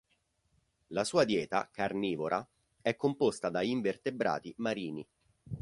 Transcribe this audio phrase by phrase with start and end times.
[0.87, 2.43] La sua dieta, carnivora,
[2.81, 5.07] è composta da invertebrati marini.